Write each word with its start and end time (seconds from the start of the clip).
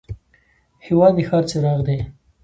هېواد 0.85 1.13
د 1.17 1.19
ښار 1.27 1.43
څراغ 1.49 1.79
دی. 1.87 1.97